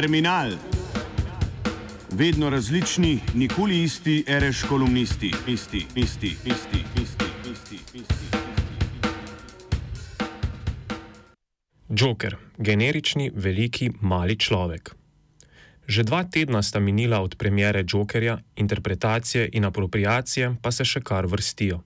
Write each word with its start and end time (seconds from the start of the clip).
Terminal. 0.00 0.52
Vedno 2.12 2.50
različni, 2.50 3.18
nikoli 3.34 3.82
isti, 3.82 4.24
reš 4.28 4.62
kolumnisti, 4.68 5.32
isti, 5.46 5.86
isti, 5.94 6.26
isti, 6.26 6.84
isti, 7.02 7.24
isti, 7.52 7.78
isti. 7.94 8.38
Joker, 11.88 12.36
generični, 12.58 13.30
veliki, 13.34 13.90
mali 14.00 14.38
človek. 14.38 14.94
Že 15.86 16.02
dva 16.02 16.24
tedna 16.24 16.62
sta 16.62 16.80
minila 16.80 17.20
od 17.20 17.36
premjere 17.36 17.84
Jokerja, 17.92 18.38
interpretacije 18.56 19.50
in 19.52 19.64
apropriacije 19.64 20.54
pa 20.62 20.72
se 20.72 20.84
še 20.84 21.04
kar 21.04 21.26
vrstijo. 21.26 21.82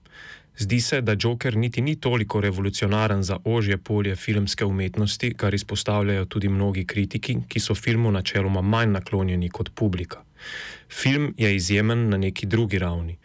Zdi 0.57 0.81
se, 0.81 1.01
da 1.01 1.15
Joker 1.19 1.57
niti 1.57 1.81
ni 1.81 1.95
toliko 1.95 2.41
revolucionaren 2.41 3.23
za 3.23 3.37
ožje 3.43 3.77
polje 3.77 4.15
filmske 4.15 4.65
umetnosti, 4.65 5.33
kar 5.33 5.53
izpostavljajo 5.53 6.25
tudi 6.25 6.49
mnogi 6.49 6.85
kritiki, 6.85 7.37
ki 7.47 7.59
so 7.59 7.75
filmu 7.75 8.11
načeloma 8.11 8.61
manj 8.61 8.91
naklonjeni 8.91 9.49
kot 9.49 9.69
publika. 9.75 10.23
Film 10.89 11.33
je 11.37 11.55
izjemen 11.55 12.09
na 12.09 12.17
neki 12.17 12.45
drugi 12.45 12.79
ravni. 12.79 13.17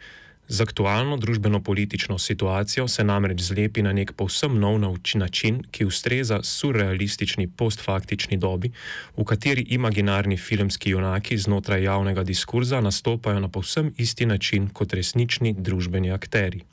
Z 0.51 0.61
aktualno 0.61 1.15
družbeno-politično 1.17 2.17
situacijo 2.19 2.87
se 2.87 3.03
namreč 3.03 3.39
zlepi 3.41 3.81
na 3.81 3.93
nek 3.95 4.11
povsem 4.19 4.57
nov 4.59 4.81
način, 5.15 5.61
ki 5.71 5.85
ustreza 5.85 6.41
surrealistični 6.43 7.47
postfaktični 7.47 8.37
dobi, 8.37 8.71
v 9.17 9.23
kateri 9.23 9.63
imaginarni 9.77 10.37
filmski 10.37 10.91
junaki 10.91 11.37
znotraj 11.37 11.83
javnega 11.83 12.23
diskurza 12.23 12.81
nastopajo 12.81 13.39
na 13.39 13.47
povsem 13.47 13.93
isti 13.97 14.25
način 14.25 14.67
kot 14.67 14.93
resnični 14.93 15.55
družbeni 15.57 16.11
akteri. 16.11 16.65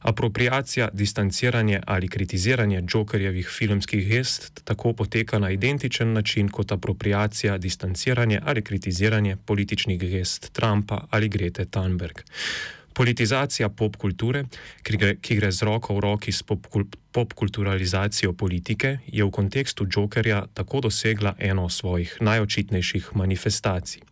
Apropriacija, 0.00 0.90
distanciranje 0.92 1.80
ali 1.86 2.08
kritiziranje 2.08 2.82
Jokerjevih 2.94 3.48
filmskih 3.48 4.08
gest 4.08 4.60
tako 4.64 4.92
poteka 4.92 5.38
na 5.38 5.50
identičen 5.50 6.12
način 6.12 6.48
kot 6.48 6.72
apropriacija, 6.72 7.58
distanciranje 7.58 8.40
ali 8.44 8.62
kritiziranje 8.62 9.36
političnih 9.36 10.00
gest 10.00 10.52
Trumpa 10.52 11.06
ali 11.10 11.28
Grete 11.28 11.64
Thunberg. 11.64 12.20
Politizacija 12.94 13.68
popkulture, 13.68 14.44
ki, 14.86 14.98
ki 15.20 15.38
gre 15.40 15.50
z 15.52 15.66
roko 15.66 15.96
v 15.98 16.04
roki 16.04 16.32
s 16.32 16.42
popkulturalizacijo 17.14 18.32
pop 18.32 18.38
politike, 18.38 18.98
je 19.06 19.24
v 19.24 19.30
kontekstu 19.30 19.86
Jokerja 19.96 20.46
tako 20.54 20.80
dosegla 20.80 21.34
eno 21.38 21.68
svojih 21.68 22.16
najočitnejših 22.20 23.10
manifestacij. 23.14 24.02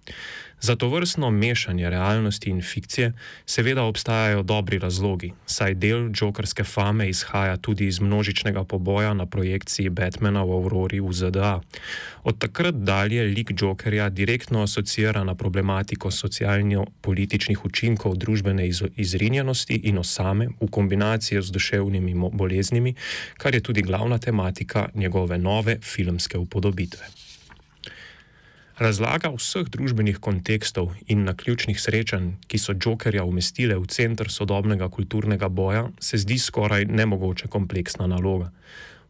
Za 0.63 0.77
to 0.77 0.89
vrstno 0.89 1.31
mešanje 1.31 1.91
realnosti 1.91 2.51
in 2.51 2.63
fikcije 2.63 3.13
seveda 3.47 3.83
obstajajo 3.83 4.43
dobri 4.43 4.79
razlogi, 4.79 5.33
saj 5.47 5.75
del 5.75 6.11
jokerske 6.21 6.65
fame 6.65 7.09
izhaja 7.09 7.57
tudi 7.57 7.87
iz 7.87 8.01
množičnega 8.01 8.65
poboja 8.65 9.15
na 9.15 9.27
projekciji 9.27 9.89
Batmana 9.89 10.45
v 10.45 10.53
Aurori 10.53 11.01
v 11.01 11.13
ZDA. 11.13 11.61
Od 12.23 12.39
takrat 12.39 12.75
dalje 12.75 13.25
lik 13.25 13.51
Jokerja 13.61 14.09
direktno 14.09 14.63
asocira 14.63 15.25
na 15.25 15.35
problematiko 15.35 16.11
socialno-političnih 16.11 17.65
učinkov 17.65 18.15
družbene 18.15 18.71
izrinjenosti 18.97 19.75
in 19.75 19.99
osame 19.99 20.49
v 20.61 20.71
kombinaciji 20.71 21.43
z 21.43 21.51
duševnimi 21.51 22.15
boleznimi, 22.33 22.92
kar 23.39 23.55
je 23.55 23.61
tudi 23.61 23.83
glavna 23.83 24.19
tematika 24.19 24.89
njegove 24.95 25.39
nove 25.39 25.79
filmske 25.83 26.39
upodobitve. 26.39 27.07
Razlaga 28.83 29.29
vseh 29.31 29.69
družbenih 29.71 30.17
kontekstov 30.19 30.95
in 31.07 31.27
naključnih 31.29 31.81
srečanj, 31.81 32.33
ki 32.49 32.59
so 32.59 32.75
Jokerja 32.75 33.23
umestile 33.25 33.77
v 33.79 33.87
center 33.87 34.31
sodobnega 34.33 34.89
kulturnega 34.89 35.49
boja, 35.49 35.85
se 36.01 36.19
zdi 36.19 36.39
skoraj 36.39 36.89
nemogoče 36.89 37.49
kompleksna 37.53 38.09
naloga. 38.11 38.51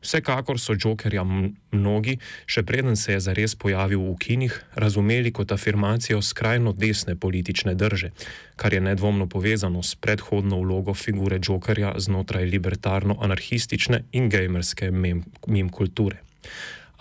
Vsekakor 0.03 0.59
so 0.59 0.75
Jokerja 0.75 1.23
mnogi, 1.25 2.17
še 2.47 2.65
preden 2.67 2.97
se 2.99 3.15
je 3.15 3.21
zares 3.23 3.55
pojavil 3.55 4.03
v 4.03 4.17
kinih, 4.19 4.57
razumeli 4.75 5.31
kot 5.31 5.55
afirmacijo 5.55 6.19
skrajno 6.23 6.75
desne 6.75 7.15
politične 7.15 7.75
drže, 7.79 8.11
kar 8.57 8.75
je 8.75 8.83
nedvomno 8.83 9.29
povezano 9.31 9.83
s 9.83 9.95
predhodno 9.95 10.59
vlogo 10.59 10.95
figure 10.95 11.39
Jokerja 11.39 11.95
znotraj 11.97 12.51
libertarno-anarhistične 12.51 14.05
in 14.13 14.29
gamerske 14.29 14.91
mem, 14.91 15.23
mem 15.47 15.71
kulture. 15.71 16.19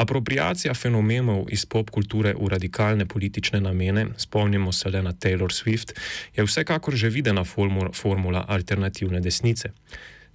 Apropriacija 0.02 0.74
fenomenov 0.74 1.50
iz 1.54 1.66
popkulture 1.66 2.34
v 2.38 2.48
radikalne 2.50 3.06
politične 3.06 3.62
namene, 3.62 4.08
spomnimo 4.18 4.72
se 4.72 4.90
le 4.90 5.02
na 5.02 5.14
Taylor 5.14 5.54
Swift, 5.54 5.94
je 6.38 6.46
vsekakor 6.46 6.96
že 6.96 7.10
videna 7.10 7.44
formula 7.44 8.46
alternativne 8.48 9.22
desnice. 9.22 9.74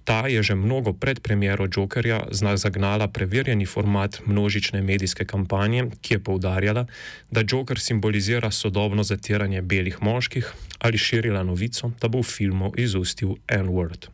Ta 0.07 0.23
je 0.31 0.39
že 0.39 0.55
mnogo 0.55 0.95
pred 0.95 1.19
premjero 1.19 1.67
Jokerja 1.67 2.31
zagnala 2.31 3.07
preverjeni 3.11 3.65
format 3.65 4.21
množične 4.25 4.79
medijske 4.81 5.25
kampanje, 5.27 5.89
ki 6.01 6.13
je 6.13 6.19
poudarjala, 6.23 6.85
da 7.31 7.43
Joker 7.43 7.79
simbolizira 7.79 8.51
sodobno 8.51 9.03
zatiranje 9.03 9.61
belih 9.61 9.97
moških 10.01 10.53
ali 10.79 10.97
širila 10.97 11.43
novico, 11.43 11.91
da 12.01 12.07
bo 12.07 12.21
v 12.23 12.23
filmu 12.23 12.71
izustil 12.77 13.35
N-word. 13.47 14.07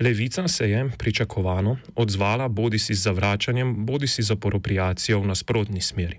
Levica 0.00 0.48
se 0.48 0.70
je, 0.70 0.90
pričakovano, 0.98 1.78
odzvala 1.94 2.48
bodi 2.48 2.78
si 2.78 2.94
z 2.94 3.02
zavračanjem, 3.02 3.86
bodi 3.86 4.06
si 4.06 4.22
za 4.22 4.36
poropriacijo 4.36 5.20
v 5.20 5.26
nasprotni 5.26 5.80
smeri. 5.80 6.18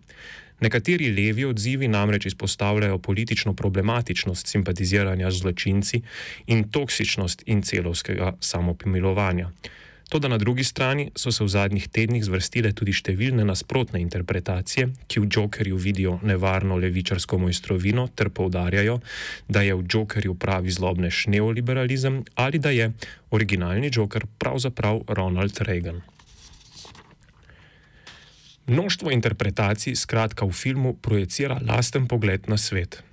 Nekateri 0.64 1.10
levi 1.12 1.46
odzivi 1.46 1.88
namreč 1.88 2.26
izpostavljajo 2.26 2.98
politično 2.98 3.54
problematičnost 3.54 4.48
simpatiziranja 4.48 5.32
z 5.32 5.38
zločinci 5.38 6.02
in 6.48 6.64
toksičnost 6.72 7.44
in 7.46 7.62
celovskega 7.62 8.34
samopomilovanja. 8.40 9.50
Toda 10.10 10.28
na 10.28 10.38
drugi 10.38 10.64
strani 10.64 11.10
so 11.16 11.32
se 11.32 11.44
v 11.44 11.48
zadnjih 11.48 11.88
tednih 11.90 12.24
zvrstile 12.24 12.72
tudi 12.72 12.94
številne 12.94 13.44
nasprotne 13.44 14.00
interpretacije, 14.00 14.88
ki 15.08 15.20
v 15.20 15.30
Jokerju 15.36 15.80
vidijo 15.80 16.20
nevarno 16.24 16.78
levičarsko 16.78 17.42
mojstrovino 17.42 18.08
ter 18.16 18.30
poudarjajo, 18.30 19.00
da 19.50 19.66
je 19.68 19.76
v 19.76 19.84
Jokerju 19.90 20.38
pravi 20.40 20.72
zlobnež 20.72 21.26
neoliberalizem 21.28 22.24
ali 22.36 22.60
da 22.60 22.72
je 22.72 22.92
originalni 23.32 23.92
Joker 23.92 24.30
pravzaprav 24.40 25.04
Ronald 25.08 25.60
Reagan. 25.60 26.04
Množstvo 28.64 29.12
interpretacij 29.12 29.96
skratka 29.96 30.46
v 30.48 30.56
filmu 30.56 30.94
projicira 30.96 31.60
lasten 31.60 32.08
pogled 32.08 32.48
na 32.48 32.56
svet. 32.56 33.04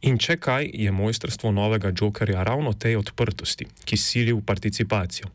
In 0.00 0.16
če 0.16 0.38
kaj, 0.40 0.64
je 0.72 0.88
mojstrstvo 0.88 1.52
novega 1.52 1.92
Jokerja 1.92 2.40
ravno 2.40 2.72
tej 2.72 2.96
odprtosti, 2.96 3.68
ki 3.84 3.96
sili 4.00 4.32
v 4.32 4.40
participacijo. 4.40 5.28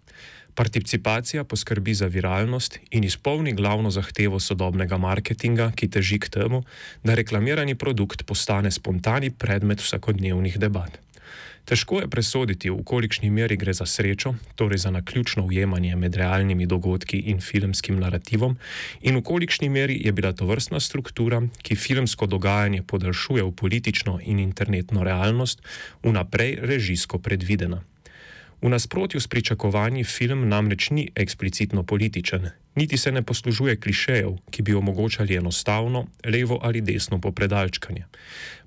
Participacija 0.58 1.46
poskrbi 1.46 1.94
za 1.94 2.10
viralnost 2.10 2.80
in 2.90 3.06
izpolni 3.06 3.54
glavno 3.54 3.94
zahtevo 3.94 4.40
sodobnega 4.42 4.98
marketinga, 4.98 5.70
ki 5.78 5.86
teži 5.86 6.18
k 6.18 6.34
temu, 6.34 6.64
da 7.06 7.14
reklamirani 7.14 7.78
produkt 7.78 8.26
postane 8.26 8.74
spontani 8.74 9.30
predmet 9.30 9.86
vsakodnevnih 9.86 10.58
debat. 10.58 10.98
Težko 11.68 12.00
je 12.00 12.08
presoditi, 12.08 12.70
v 12.72 12.80
kolikšni 12.80 13.28
meri 13.30 13.58
gre 13.60 13.74
za 13.76 13.86
srečo, 13.86 14.36
torej 14.56 14.78
za 14.78 14.92
naključno 14.92 15.44
ujemanje 15.46 15.96
med 15.96 16.16
realnimi 16.16 16.66
dogodki 16.66 17.18
in 17.28 17.42
filmskim 17.44 18.00
narativom, 18.00 18.56
in 19.02 19.20
v 19.20 19.24
kolikšni 19.24 19.68
meri 19.70 20.00
je 20.06 20.12
bila 20.12 20.32
to 20.32 20.48
vrstna 20.48 20.80
struktura, 20.80 21.42
ki 21.62 21.76
filmsko 21.76 22.26
dogajanje 22.26 22.84
podaljšuje 22.88 23.44
v 23.44 23.52
politično 23.52 24.20
in 24.24 24.40
internetno 24.40 25.04
realnost, 25.04 25.60
vnaprej 26.04 26.56
režijsko 26.62 27.20
predvidena. 27.20 27.84
V 28.62 28.70
nasprotju 28.70 29.20
s 29.20 29.28
pričakovanji 29.28 30.04
film 30.04 30.48
namreč 30.50 30.90
ni 30.90 31.10
eksplicitno 31.16 31.84
političen, 31.84 32.50
niti 32.78 32.98
se 32.98 33.12
ne 33.12 33.22
poslužuje 33.22 33.80
klišejev, 33.82 34.36
ki 34.52 34.62
bi 34.62 34.74
omogočali 34.74 35.36
enostavno, 35.36 36.06
levo 36.26 36.60
ali 36.64 36.82
desno 36.82 37.20
popredalčkanje. 37.22 38.06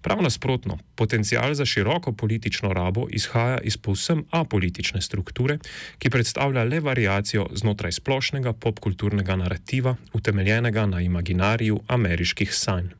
Prav 0.03 0.22
nasprotno, 0.22 0.79
potencial 0.94 1.55
za 1.55 1.64
široko 1.64 2.12
politično 2.12 2.73
rabo 2.73 3.06
izhaja 3.11 3.58
iz 3.62 3.76
povsem 3.76 4.25
apolitične 4.31 5.00
strukture, 5.00 5.58
ki 5.99 6.11
predstavlja 6.11 6.64
le 6.64 6.81
variacijo 6.81 7.46
znotraj 7.55 7.93
splošnega 7.93 8.52
popkulturnega 8.52 9.37
narativa, 9.37 9.96
utemeljenega 10.12 10.87
na 10.87 11.00
imaginariju 11.00 11.81
ameriških 11.87 12.55
sanj. 12.55 12.90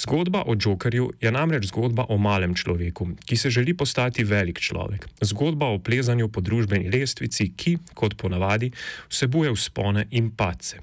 Zgodba 0.00 0.42
o 0.46 0.54
Jokerju 0.60 1.10
je 1.20 1.32
namreč 1.32 1.66
zgodba 1.68 2.06
o 2.08 2.16
malem 2.16 2.54
človeku, 2.54 3.08
ki 3.24 3.36
se 3.36 3.50
želi 3.50 3.74
postati 3.76 4.24
velik 4.24 4.60
človek. 4.60 5.04
Zgodba 5.20 5.66
o 5.66 5.78
plezanju 5.78 6.28
po 6.32 6.40
družbeni 6.40 6.88
lestvici, 6.88 7.50
ki, 7.56 7.76
kot 7.94 8.16
ponavadi, 8.16 8.70
vsebuje 9.12 9.52
vzpone 9.52 10.06
in 10.10 10.30
pace. 10.36 10.80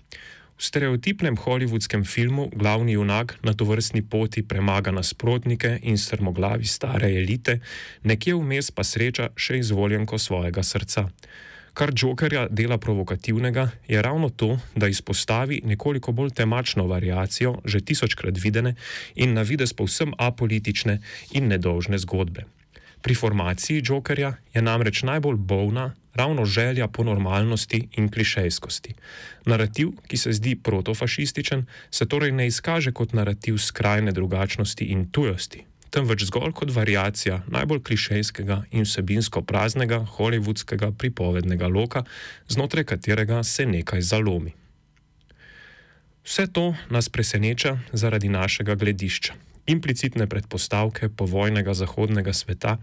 V 0.57 0.63
stereotipnem 0.63 1.37
hollywoodskem 1.37 2.05
filmu 2.05 2.49
glavni 2.53 2.93
junak 2.93 3.35
na 3.41 3.53
to 3.53 3.65
vrstni 3.65 4.01
poti 4.05 4.43
premaga 4.43 4.91
nasprotnike 4.91 5.79
in 5.81 5.97
strmoglavi 5.97 6.65
stare 6.65 7.09
elite, 7.17 7.59
nekje 8.03 8.37
vmes 8.37 8.69
pa 8.71 8.85
sreča 8.85 9.31
še 9.35 9.57
izvoljenko 9.57 10.17
svojega 10.17 10.63
srca. 10.63 11.09
Kar 11.77 11.91
Jokerja 11.93 12.47
dela 12.49 12.77
provokativnega, 12.77 13.69
je 13.87 14.01
ravno 14.01 14.29
to, 14.29 14.59
da 14.75 14.87
izpostavi 14.87 15.61
nekoliko 15.65 16.11
bolj 16.11 16.29
temačno 16.29 16.87
variacijo 16.87 17.59
že 17.65 17.81
tisočkrat 17.85 18.37
videne 18.43 18.73
in 19.15 19.33
na 19.33 19.41
vides 19.41 19.73
povsem 19.73 20.13
apolitične 20.17 20.97
in 21.31 21.47
nedolžne 21.47 21.97
zgodbe. 21.97 22.47
Pri 23.01 23.15
formaciji 23.15 23.83
Jokerja 23.85 24.33
je 24.53 24.61
namreč 24.61 25.03
najbolj 25.03 25.37
bolna, 25.37 25.93
ravno 26.15 26.45
želja 26.45 26.87
po 26.87 27.03
normalnosti 27.03 27.87
in 27.97 28.09
klišejskosti. 28.09 28.95
Narativ, 29.45 29.93
ki 30.07 30.17
se 30.17 30.33
zdi 30.33 30.55
protofašističen, 30.55 31.65
se 31.91 32.05
torej 32.09 32.31
ne 32.31 32.47
izkaže 32.47 32.91
kot 32.91 33.13
narativ 33.13 33.57
skrajne 33.57 34.11
drugačnosti 34.11 34.85
in 34.85 35.11
tujosti, 35.11 35.65
temveč 35.89 36.27
zgolj 36.29 36.53
kot 36.57 36.71
variacija 36.75 37.41
najbolj 37.47 37.83
klišejskega 37.83 38.61
in 38.71 38.85
vsebinsko 38.87 39.41
praznega 39.41 39.99
holivudskega 40.17 40.91
pripovednega 40.91 41.67
loka, 41.67 42.03
znotraj 42.47 42.83
katerega 42.93 43.43
se 43.43 43.65
nekaj 43.65 44.01
zalomi. 44.01 44.53
Vse 46.27 46.47
to 46.51 46.73
nas 46.89 47.09
preseneča 47.09 47.77
zaradi 47.93 48.29
našega 48.29 48.75
gledišča 48.75 49.47
implicitne 49.67 50.27
predpostavke 50.27 51.09
povojnega 51.09 51.75
zahodnega 51.75 52.33
sveta, 52.33 52.77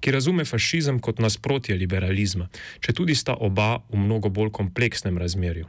ki 0.00 0.10
razume 0.10 0.44
fašizem 0.44 0.98
kot 0.98 1.20
nasprotje 1.20 1.76
liberalizma, 1.76 2.48
če 2.80 2.96
tudi 2.96 3.14
sta 3.14 3.36
oba 3.36 3.84
v 3.92 4.00
mnogo 4.00 4.32
bolj 4.32 4.50
kompleksnem 4.56 5.20
razmerju. 5.20 5.68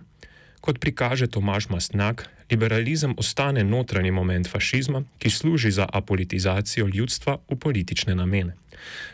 Kot 0.61 0.79
prikaže 0.79 1.27
Tomaš 1.27 1.69
Mastnak, 1.69 2.29
liberalizem 2.51 3.13
ostane 3.17 3.63
notranji 3.63 4.11
moment 4.11 4.49
fašizma, 4.49 5.03
ki 5.19 5.29
služi 5.29 5.71
za 5.71 5.87
apolitizacijo 5.93 6.87
ljudstva 6.87 7.37
v 7.49 7.55
politične 7.55 8.15
namene. 8.15 8.55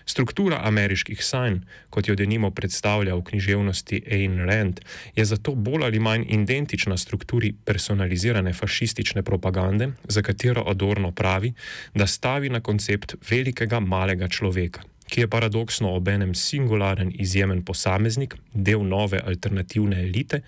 Struktura 0.06 0.62
ameriških 0.63 1.24
sanj, 1.24 1.60
kot 1.89 2.07
jo 2.07 2.16
denimo 2.16 2.51
predstavlja 2.51 3.16
v 3.16 3.24
književnosti 3.24 4.01
Ayn 4.12 4.45
Rand, 4.45 4.81
je 5.16 5.25
zato 5.25 5.56
bolj 5.56 5.84
ali 5.86 6.00
manj 6.00 6.25
identična 6.30 6.98
strukturi 6.98 7.54
personalizirane 7.66 8.54
fašistične 8.54 9.24
propagande, 9.24 9.90
za 10.07 10.22
katero 10.22 10.63
Adorno 10.68 11.12
pravi, 11.12 11.54
da 11.94 12.07
stavi 12.07 12.50
na 12.50 12.60
koncept 12.60 13.16
velikega 13.30 13.80
malega 13.80 14.28
človeka 14.28 14.81
ki 15.07 15.21
je 15.21 15.27
paradoksno 15.27 15.95
obenem 15.95 16.36
singularen 16.36 17.12
izjemen 17.15 17.63
posameznik, 17.65 18.36
del 18.54 18.83
nove 18.83 19.19
alternativne 19.24 20.01
elite, 20.04 20.42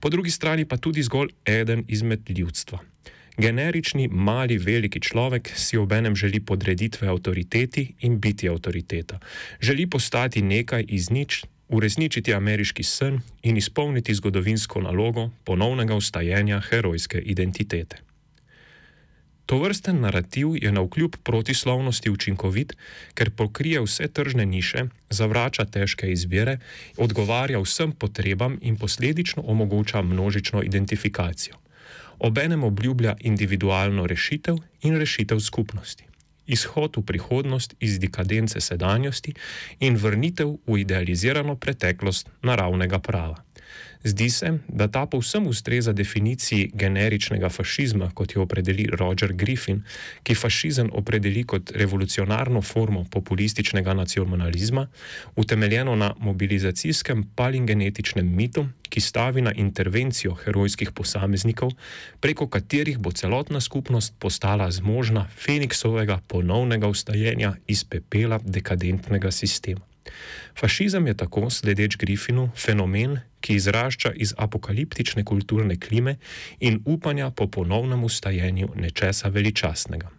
po 0.00 0.08
drugi 0.08 0.30
strani 0.30 0.64
pa 0.64 0.76
tudi 0.76 1.02
zgolj 1.02 1.32
eden 1.44 1.84
izmed 1.88 2.30
ljudstva. 2.30 2.80
Generični, 3.36 4.08
mali, 4.08 4.56
veliki 4.58 5.00
človek 5.00 5.52
si 5.54 5.76
obenem 5.76 6.16
želi 6.16 6.40
podreditve 6.40 7.08
avtoriteti 7.08 7.94
in 8.00 8.20
biti 8.20 8.48
avtoriteta. 8.48 9.18
Želi 9.60 9.90
postati 9.90 10.42
nekaj 10.42 10.84
iz 10.88 11.10
nič, 11.10 11.44
uresničiti 11.68 12.34
ameriški 12.34 12.82
sen 12.82 13.20
in 13.42 13.56
izpolniti 13.56 14.14
zgodovinsko 14.14 14.80
nalogo 14.80 15.30
ponovnega 15.44 15.94
ustajenja 15.94 16.60
herojske 16.70 17.18
identitete. 17.18 18.05
To 19.46 19.58
vrsten 19.62 20.00
narativ 20.00 20.56
je 20.58 20.72
na 20.72 20.82
vkljub 20.82 21.16
protislovnosti 21.22 22.10
učinkovit, 22.10 22.72
ker 23.14 23.30
pokrije 23.30 23.80
vse 23.80 24.08
tržne 24.08 24.46
niše, 24.46 24.84
zavrača 25.10 25.64
težke 25.64 26.10
izbire, 26.12 26.58
odgovarja 26.96 27.60
vsem 27.62 27.92
potrebam 27.92 28.58
in 28.60 28.76
posledično 28.76 29.42
omogoča 29.46 30.02
množično 30.02 30.62
identifikacijo. 30.62 31.54
Obenem 32.18 32.64
obljublja 32.64 33.14
individualno 33.20 34.06
rešitev 34.06 34.56
in 34.82 34.98
rešitev 34.98 35.40
skupnosti, 35.40 36.04
izhod 36.46 36.96
v 36.96 37.02
prihodnost 37.02 37.74
iz 37.80 37.98
dekadence 37.98 38.60
sedanjosti 38.60 39.34
in 39.80 39.96
vrnitev 39.96 40.56
v 40.66 40.78
idealizirano 40.80 41.56
preteklost 41.56 42.30
naravnega 42.42 42.98
prava. 42.98 43.45
Zdi 44.04 44.30
se, 44.30 44.52
da 44.68 44.88
ta 44.88 45.06
povsem 45.06 45.46
ustreza 45.46 45.92
definiciji 45.92 46.70
generičnega 46.74 47.48
fašizma, 47.48 48.10
kot 48.14 48.34
jo 48.36 48.42
opredeli 48.42 48.86
Roger 48.92 49.32
Griffin, 49.32 49.82
ki 50.22 50.34
fašizem 50.34 50.90
opredeli 50.92 51.42
kot 51.44 51.72
revolucionarno 51.74 52.62
formo 52.62 53.04
populističnega 53.10 53.94
nacionalizma, 53.94 54.86
utemeljeno 55.36 55.96
na 55.96 56.14
mobilizacijskem 56.18 57.24
palingenetičnem 57.34 58.36
mitu, 58.36 58.68
ki 58.88 59.00
stavi 59.00 59.42
na 59.42 59.52
intervencijo 59.52 60.34
herojskih 60.34 60.92
posameznikov, 60.92 61.72
preko 62.20 62.46
katerih 62.46 62.98
bo 62.98 63.12
celotna 63.12 63.60
skupnost 63.60 64.14
postala 64.18 64.70
zmožna 64.70 65.26
Feniksovega 65.36 66.20
ponovnega 66.28 66.88
ustajenja 66.88 67.56
iz 67.66 67.84
pepela 67.84 68.38
dekadentnega 68.44 69.30
sistema. 69.30 69.95
Fašizem 70.58 71.06
je 71.06 71.14
tako, 71.14 71.50
sledeč 71.50 71.96
Griffinu, 71.96 72.50
fenomen, 72.56 73.18
ki 73.40 73.54
izrašča 73.54 74.12
iz 74.16 74.34
apokaliptične 74.36 75.24
kulturne 75.24 75.80
klime 75.80 76.16
in 76.60 76.82
upanja 76.84 77.30
po 77.30 77.46
ponovnem 77.46 78.04
ustajenju 78.04 78.68
nečesa 78.74 79.28
veličastnega. 79.28 80.10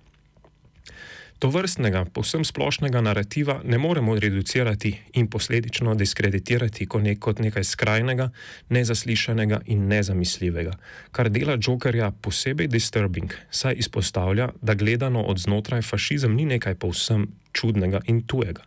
To 1.40 1.52
vrstnega, 1.54 2.06
povsem 2.10 2.42
splošnega 2.42 3.02
narativa 3.02 3.62
ne 3.64 3.78
moremo 3.78 4.16
reducirati 4.20 4.96
in 5.14 5.28
posledično 5.30 5.94
diskreditirati 5.96 6.88
kot, 6.90 7.04
nek, 7.04 7.20
kot 7.20 7.40
nekaj 7.40 7.64
skrajnega, 7.64 8.30
nezaslišanega 8.74 9.60
in 9.66 9.86
nezamisljivega, 9.88 10.74
kar 11.12 11.30
dela 11.30 11.58
Jokerja 11.62 12.10
posebej 12.22 12.68
disturbing, 12.68 13.34
saj 13.52 13.78
izpostavlja, 13.78 14.50
da 14.62 14.74
gledano 14.74 15.22
od 15.22 15.38
znotraj 15.38 15.82
fašizem 15.82 16.34
ni 16.34 16.46
nekaj 16.46 16.76
povsem 16.76 17.28
čudnega 17.58 18.04
in 18.06 18.22
tujega, 18.22 18.64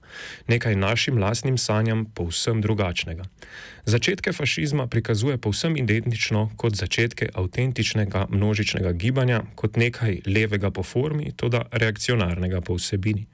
nekaj 0.50 0.76
našim 0.76 1.18
lastnim 1.22 1.58
sanjam 1.58 2.04
povsem 2.14 2.60
drugačnega. 2.64 3.28
Začetke 3.84 4.32
fašizma 4.32 4.86
prikazuje 4.86 5.38
povsem 5.38 5.76
identično 5.76 6.50
kot 6.56 6.76
začetke 6.76 7.30
avtentičnega 7.34 8.26
množičnega 8.30 8.92
gibanja, 8.92 9.42
kot 9.54 9.76
nekaj 9.76 10.20
levega 10.26 10.70
po 10.70 10.82
formi, 10.82 11.32
tudi 11.36 11.62
reakcionarnega 11.72 12.60
po 12.60 12.76
vsebini. 12.76 13.26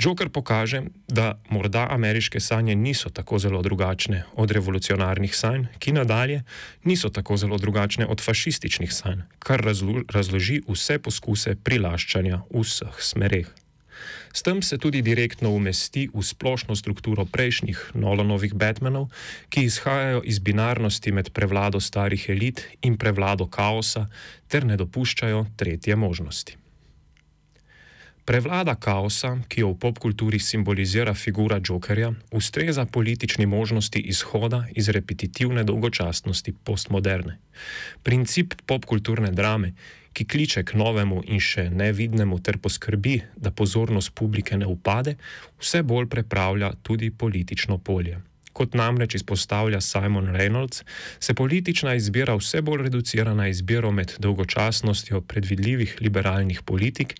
Joker 0.00 0.28
pokaže, 0.28 0.82
da 1.08 1.40
morda 1.48 1.86
ameriške 1.90 2.40
sanje 2.40 2.74
niso 2.74 3.10
tako 3.10 3.38
zelo 3.38 3.62
drugačne 3.62 4.24
od 4.34 4.50
revolucionarnih 4.50 5.36
sanj, 5.36 5.66
ki 5.78 5.92
nadalje 5.92 6.42
niso 6.84 7.08
tako 7.08 7.36
zelo 7.36 7.58
drugačne 7.58 8.06
od 8.06 8.20
fašističnih 8.20 8.92
sanj, 8.92 9.22
kar 9.38 9.64
razloži 10.12 10.60
vse 10.68 10.98
poskuse 10.98 11.56
prilaščanja 11.56 12.42
v 12.50 12.66
vseh 12.66 13.00
smereh. 13.00 13.65
S 14.32 14.42
tem 14.42 14.62
se 14.62 14.78
tudi 14.78 15.02
direktno 15.02 15.50
umesti 15.50 16.08
v 16.14 16.22
splošno 16.22 16.76
strukturo 16.76 17.24
prejšnjih 17.24 17.90
Nolanovih 17.94 18.54
Batmanov, 18.54 19.08
ki 19.48 19.64
izhajajo 19.64 20.22
iz 20.24 20.38
binarnosti 20.38 21.12
med 21.12 21.32
prevlado 21.32 21.80
starih 21.80 22.28
elit 22.28 22.66
in 22.82 22.96
prevlado 22.96 23.46
kaosa, 23.46 24.06
ter 24.48 24.64
ne 24.64 24.76
dopuščajo 24.76 25.46
tretje 25.56 25.96
možnosti. 25.96 26.56
Prevlada 28.26 28.74
kaosa, 28.74 29.36
ki 29.46 29.60
jo 29.62 29.68
v 29.70 29.78
popkulturi 29.78 30.40
simbolizira 30.42 31.12
figura 31.14 31.60
Jokerja, 31.62 32.10
ustreza 32.34 32.82
politični 32.84 33.46
možnosti 33.46 34.00
izhoda 34.02 34.64
iz 34.74 34.88
repetitivne 34.88 35.62
dolgočasnosti 35.64 36.54
postmoderne. 36.64 37.36
Princip 38.02 38.58
popkulturne 38.66 39.30
drame, 39.30 39.76
ki 40.16 40.24
kliče 40.24 40.64
k 40.64 40.78
novemu 40.80 41.20
in 41.28 41.42
še 41.42 41.66
nevidnemu 41.68 42.38
ter 42.40 42.56
poskrbi, 42.56 43.18
da 43.36 43.52
pozornost 43.52 44.14
publike 44.16 44.56
ne 44.56 44.64
upade, 44.64 45.18
vse 45.60 45.82
bolj 45.84 46.08
prepravlja 46.08 46.72
tudi 46.82 47.10
politično 47.12 47.76
polje. 47.78 48.16
Kot 48.56 48.72
namreč 48.72 49.18
izpostavlja 49.18 49.82
Simon 49.84 50.30
Reynolds, 50.32 50.80
se 51.20 51.34
politična 51.36 51.92
izbira 51.94 52.38
vse 52.40 52.62
bolj 52.64 52.86
reducira 52.86 53.34
na 53.36 53.50
izbiro 53.52 53.90
med 53.92 54.14
dolgočasnostjo 54.18 55.20
predvidljivih 55.20 55.98
liberalnih 56.00 56.62
politik 56.64 57.12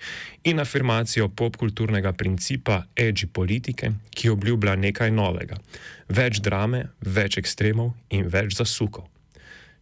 in 0.44 0.60
afirmacijo 0.60 1.28
popkulturnega 1.28 2.14
principa 2.16 2.78
edgy 2.96 3.28
politike, 3.28 3.90
ki 4.16 4.32
obljublja 4.32 4.78
nekaj 4.80 5.12
novega: 5.12 5.60
več 6.08 6.40
drame, 6.40 6.86
več 7.04 7.36
ekstremov 7.36 7.92
in 8.08 8.32
več 8.32 8.56
zasukov. 8.56 9.04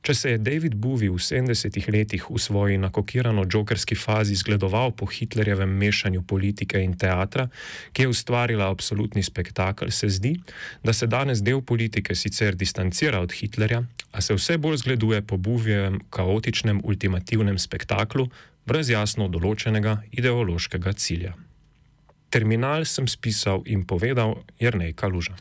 Če 0.05 0.13
se 0.13 0.31
je 0.35 0.39
David 0.39 0.75
Bowie 0.77 1.09
v 1.09 1.17
70-ih 1.17 1.87
letih 1.89 2.27
v 2.29 2.37
svoji 2.37 2.77
nakokirano-džokerski 2.77 3.97
fazi 3.97 4.37
zgledoval 4.37 4.93
po 4.93 5.09
Hitlerjevem 5.09 5.71
mešanju 5.81 6.21
politike 6.29 6.77
in 6.85 6.93
teatra, 6.93 7.47
ki 7.97 8.05
je 8.05 8.11
ustvarila 8.13 8.69
absolutni 8.69 9.25
spektakel, 9.25 9.89
se 9.89 10.11
zdi, 10.13 10.35
da 10.85 10.93
se 10.93 11.09
danes 11.09 11.41
del 11.41 11.65
politike 11.65 12.13
sicer 12.13 12.53
distancira 12.53 13.23
od 13.25 13.33
Hitlerja, 13.33 13.81
a 14.13 14.21
se 14.21 14.37
vse 14.37 14.59
bolj 14.61 14.83
zgleduje 14.85 15.23
po 15.25 15.41
Bowievem 15.41 15.97
kaotičnem 16.13 16.85
ultimativnem 16.85 17.57
spektaklu 17.57 18.29
brez 18.69 18.93
jasno 18.93 19.33
določenega 19.33 20.03
ideološkega 20.13 20.93
cilja. 21.01 21.33
Terminal 22.29 22.85
sem 22.85 23.09
spisal 23.09 23.65
in 23.65 23.89
povedal 23.89 24.37
Jrnej 24.61 24.93
Kaluža. 24.93 25.41